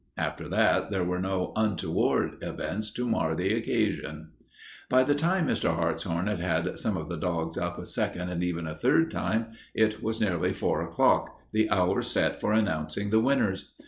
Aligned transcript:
After 0.17 0.47
that 0.49 0.89
there 0.89 1.03
were 1.03 1.19
no 1.19 1.53
untoward 1.55 2.41
events 2.41 2.89
to 2.93 3.07
mar 3.07 3.35
the 3.35 3.53
occasion. 3.53 4.31
By 4.89 5.03
the 5.03 5.13
time 5.13 5.47
Mr. 5.47 5.75
Hartshorn 5.75 6.25
had 6.25 6.39
had 6.39 6.79
some 6.79 6.97
of 6.97 7.07
the 7.07 7.17
dogs 7.17 7.55
up 7.55 7.77
a 7.77 7.85
second 7.85 8.29
and 8.29 8.43
even 8.43 8.65
a 8.65 8.73
third 8.75 9.11
time 9.11 9.51
it 9.75 10.01
was 10.01 10.19
nearly 10.19 10.53
four 10.53 10.81
o'clock, 10.81 11.39
the 11.51 11.69
hour 11.69 12.01
set 12.01 12.41
for 12.41 12.51
announcing 12.51 13.11
the 13.11 13.19
winners. 13.19 13.73